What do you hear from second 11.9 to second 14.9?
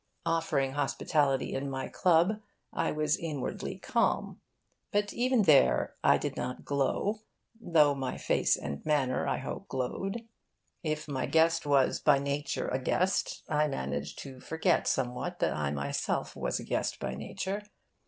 by nature a guest, I managed to forget